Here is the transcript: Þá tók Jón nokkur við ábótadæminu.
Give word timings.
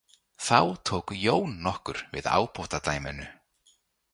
Þá 0.45 0.57
tók 0.87 1.11
Jón 1.25 1.51
nokkur 1.67 1.99
við 2.17 2.31
ábótadæminu. 2.37 3.29